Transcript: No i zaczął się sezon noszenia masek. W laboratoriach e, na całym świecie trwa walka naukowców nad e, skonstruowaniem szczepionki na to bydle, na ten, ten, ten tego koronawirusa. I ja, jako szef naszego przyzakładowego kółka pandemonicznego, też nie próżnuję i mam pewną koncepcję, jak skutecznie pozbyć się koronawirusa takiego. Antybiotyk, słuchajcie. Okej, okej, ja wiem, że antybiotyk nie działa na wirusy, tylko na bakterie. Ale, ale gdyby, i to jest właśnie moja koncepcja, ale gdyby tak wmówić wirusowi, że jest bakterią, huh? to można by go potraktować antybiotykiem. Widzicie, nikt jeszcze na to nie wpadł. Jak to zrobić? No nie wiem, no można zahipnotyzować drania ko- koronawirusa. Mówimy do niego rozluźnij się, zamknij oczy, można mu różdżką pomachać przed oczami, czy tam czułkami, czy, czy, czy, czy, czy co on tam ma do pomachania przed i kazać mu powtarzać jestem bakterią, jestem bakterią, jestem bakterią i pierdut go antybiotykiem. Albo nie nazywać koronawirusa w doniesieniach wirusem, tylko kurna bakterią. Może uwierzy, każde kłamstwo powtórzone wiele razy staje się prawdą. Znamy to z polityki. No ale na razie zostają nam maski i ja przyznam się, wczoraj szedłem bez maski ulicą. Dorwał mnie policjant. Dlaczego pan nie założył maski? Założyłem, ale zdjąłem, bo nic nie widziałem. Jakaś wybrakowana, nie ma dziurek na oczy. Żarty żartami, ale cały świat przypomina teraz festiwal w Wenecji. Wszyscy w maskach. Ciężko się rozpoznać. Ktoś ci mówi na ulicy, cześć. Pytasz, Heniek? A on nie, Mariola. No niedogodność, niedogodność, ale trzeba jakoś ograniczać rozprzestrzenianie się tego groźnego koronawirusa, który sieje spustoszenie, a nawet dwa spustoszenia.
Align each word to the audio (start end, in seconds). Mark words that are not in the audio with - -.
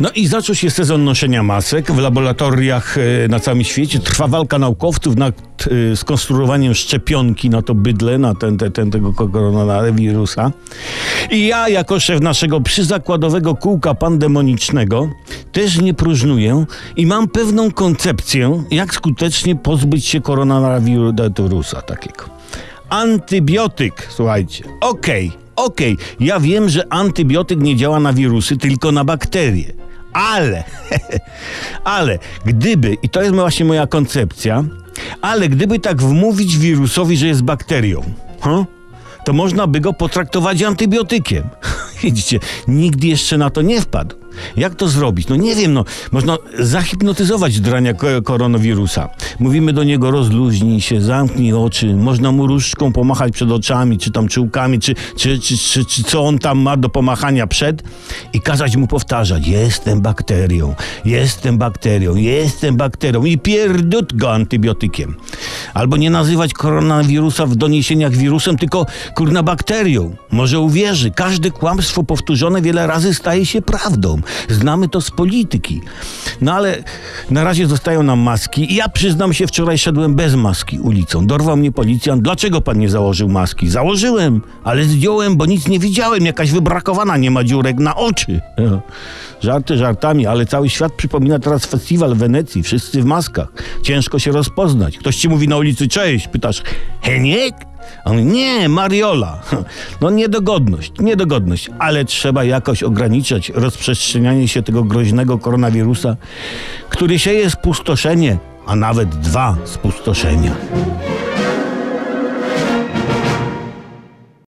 No 0.00 0.10
i 0.14 0.26
zaczął 0.26 0.54
się 0.54 0.70
sezon 0.70 1.04
noszenia 1.04 1.42
masek. 1.42 1.92
W 1.92 1.98
laboratoriach 1.98 2.98
e, 2.98 3.28
na 3.28 3.40
całym 3.40 3.64
świecie 3.64 3.98
trwa 3.98 4.26
walka 4.26 4.58
naukowców 4.58 5.16
nad 5.16 5.34
e, 5.92 5.96
skonstruowaniem 5.96 6.74
szczepionki 6.74 7.50
na 7.50 7.62
to 7.62 7.74
bydle, 7.74 8.18
na 8.18 8.34
ten, 8.34 8.58
ten, 8.58 8.72
ten 8.72 8.90
tego 8.90 9.12
koronawirusa. 9.12 10.52
I 11.30 11.46
ja, 11.46 11.68
jako 11.68 12.00
szef 12.00 12.20
naszego 12.20 12.60
przyzakładowego 12.60 13.54
kółka 13.54 13.94
pandemonicznego, 13.94 15.08
też 15.52 15.80
nie 15.80 15.94
próżnuję 15.94 16.64
i 16.96 17.06
mam 17.06 17.28
pewną 17.28 17.70
koncepcję, 17.70 18.64
jak 18.70 18.94
skutecznie 18.94 19.56
pozbyć 19.56 20.06
się 20.06 20.20
koronawirusa 20.20 21.82
takiego. 21.82 22.24
Antybiotyk, 22.88 24.08
słuchajcie. 24.10 24.64
Okej, 24.80 25.41
okej, 25.56 25.98
ja 26.20 26.40
wiem, 26.40 26.68
że 26.68 26.92
antybiotyk 26.92 27.60
nie 27.60 27.76
działa 27.76 28.00
na 28.00 28.12
wirusy, 28.12 28.56
tylko 28.56 28.92
na 28.92 29.04
bakterie. 29.04 29.72
Ale, 30.12 30.64
ale 31.84 32.18
gdyby, 32.44 32.96
i 33.02 33.08
to 33.08 33.22
jest 33.22 33.34
właśnie 33.34 33.64
moja 33.64 33.86
koncepcja, 33.86 34.64
ale 35.20 35.48
gdyby 35.48 35.78
tak 35.78 36.02
wmówić 36.02 36.58
wirusowi, 36.58 37.16
że 37.16 37.26
jest 37.26 37.42
bakterią, 37.42 38.02
huh? 38.40 38.66
to 39.24 39.32
można 39.32 39.66
by 39.66 39.80
go 39.80 39.92
potraktować 39.92 40.62
antybiotykiem. 40.62 41.44
Widzicie, 42.02 42.40
nikt 42.68 43.04
jeszcze 43.04 43.38
na 43.38 43.50
to 43.50 43.62
nie 43.62 43.80
wpadł. 43.80 44.21
Jak 44.56 44.74
to 44.74 44.88
zrobić? 44.88 45.28
No 45.28 45.36
nie 45.36 45.54
wiem, 45.54 45.72
no 45.72 45.84
można 46.12 46.38
zahipnotyzować 46.58 47.60
drania 47.60 47.94
ko- 47.94 48.22
koronawirusa. 48.24 49.08
Mówimy 49.40 49.72
do 49.72 49.84
niego 49.84 50.10
rozluźnij 50.10 50.80
się, 50.80 51.00
zamknij 51.00 51.52
oczy, 51.52 51.94
można 51.94 52.32
mu 52.32 52.46
różdżką 52.46 52.92
pomachać 52.92 53.32
przed 53.32 53.50
oczami, 53.50 53.98
czy 53.98 54.10
tam 54.10 54.28
czułkami, 54.28 54.80
czy, 54.80 54.94
czy, 55.16 55.38
czy, 55.38 55.58
czy, 55.58 55.84
czy 55.84 56.02
co 56.04 56.22
on 56.24 56.38
tam 56.38 56.58
ma 56.58 56.76
do 56.76 56.88
pomachania 56.88 57.46
przed 57.46 57.82
i 58.32 58.40
kazać 58.40 58.76
mu 58.76 58.86
powtarzać 58.86 59.46
jestem 59.46 60.00
bakterią, 60.00 60.74
jestem 61.04 61.58
bakterią, 61.58 62.14
jestem 62.16 62.76
bakterią 62.76 63.24
i 63.24 63.38
pierdut 63.38 64.16
go 64.16 64.32
antybiotykiem. 64.32 65.14
Albo 65.74 65.96
nie 65.96 66.10
nazywać 66.10 66.52
koronawirusa 66.52 67.46
w 67.46 67.56
doniesieniach 67.56 68.12
wirusem, 68.12 68.58
tylko 68.58 68.86
kurna 69.14 69.42
bakterią. 69.42 70.16
Może 70.30 70.60
uwierzy, 70.60 71.10
każde 71.10 71.50
kłamstwo 71.50 72.02
powtórzone 72.02 72.62
wiele 72.62 72.86
razy 72.86 73.14
staje 73.14 73.46
się 73.46 73.62
prawdą. 73.62 74.20
Znamy 74.48 74.88
to 74.88 75.00
z 75.00 75.10
polityki. 75.10 75.80
No 76.40 76.52
ale 76.52 76.84
na 77.30 77.44
razie 77.44 77.66
zostają 77.66 78.02
nam 78.02 78.18
maski 78.18 78.72
i 78.72 78.74
ja 78.74 78.88
przyznam 78.88 79.32
się, 79.32 79.46
wczoraj 79.46 79.78
szedłem 79.78 80.14
bez 80.14 80.34
maski 80.34 80.78
ulicą. 80.80 81.26
Dorwał 81.26 81.56
mnie 81.56 81.72
policjant. 81.72 82.22
Dlaczego 82.22 82.60
pan 82.60 82.78
nie 82.78 82.88
założył 82.88 83.28
maski? 83.28 83.68
Założyłem, 83.68 84.40
ale 84.64 84.84
zdjąłem, 84.84 85.36
bo 85.36 85.46
nic 85.46 85.68
nie 85.68 85.78
widziałem. 85.78 86.26
Jakaś 86.26 86.50
wybrakowana, 86.50 87.16
nie 87.16 87.30
ma 87.30 87.44
dziurek 87.44 87.76
na 87.76 87.96
oczy. 87.96 88.40
Żarty 89.40 89.76
żartami, 89.76 90.26
ale 90.26 90.46
cały 90.46 90.68
świat 90.68 90.92
przypomina 90.92 91.38
teraz 91.38 91.66
festiwal 91.66 92.14
w 92.14 92.18
Wenecji. 92.18 92.62
Wszyscy 92.62 93.02
w 93.02 93.04
maskach. 93.04 93.48
Ciężko 93.82 94.18
się 94.18 94.32
rozpoznać. 94.32 94.98
Ktoś 94.98 95.16
ci 95.16 95.28
mówi 95.28 95.48
na 95.48 95.56
ulicy, 95.62 95.88
cześć. 95.88 96.28
Pytasz, 96.28 96.62
Heniek? 97.02 97.54
A 98.04 98.10
on 98.10 98.26
nie, 98.26 98.68
Mariola. 98.68 99.40
No 100.00 100.10
niedogodność, 100.10 100.92
niedogodność, 100.98 101.70
ale 101.78 102.04
trzeba 102.04 102.44
jakoś 102.44 102.82
ograniczać 102.82 103.50
rozprzestrzenianie 103.54 104.48
się 104.48 104.62
tego 104.62 104.84
groźnego 104.84 105.38
koronawirusa, 105.38 106.16
który 106.88 107.18
sieje 107.18 107.50
spustoszenie, 107.50 108.38
a 108.66 108.76
nawet 108.76 109.08
dwa 109.08 109.56
spustoszenia. 109.64 110.54